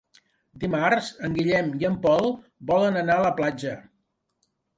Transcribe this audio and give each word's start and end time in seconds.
Dimarts 0.61 1.09
en 1.27 1.35
Guillem 1.39 1.69
i 1.81 1.87
en 1.89 1.99
Pol 2.07 2.33
volen 2.73 2.99
anar 3.03 3.19
a 3.19 3.25
la 3.27 3.31
platja. 3.43 3.77